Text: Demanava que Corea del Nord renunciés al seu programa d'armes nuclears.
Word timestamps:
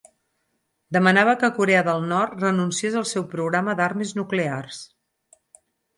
Demanava 0.95 1.35
que 1.43 1.49
Corea 1.57 1.83
del 1.89 2.01
Nord 2.13 2.41
renunciés 2.45 2.97
al 3.03 3.07
seu 3.13 3.27
programa 3.35 3.77
d'armes 3.81 4.15
nuclears. 4.23 4.81